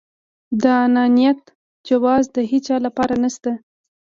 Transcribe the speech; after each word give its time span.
د 0.61 0.63
انانيت 0.85 1.41
جواز 1.87 2.23
د 2.35 2.37
هيچا 2.51 2.75
لپاره 2.85 3.13
نشته. 3.23 3.51